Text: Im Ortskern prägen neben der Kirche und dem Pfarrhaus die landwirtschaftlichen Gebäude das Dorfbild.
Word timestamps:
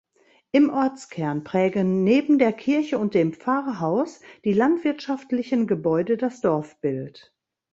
Im 0.51 0.71
Ortskern 0.71 1.43
prägen 1.43 2.03
neben 2.03 2.39
der 2.39 2.53
Kirche 2.53 2.97
und 2.97 3.13
dem 3.13 3.33
Pfarrhaus 3.33 4.19
die 4.45 4.53
landwirtschaftlichen 4.53 5.67
Gebäude 5.67 6.17
das 6.17 6.41
Dorfbild. 6.41 7.35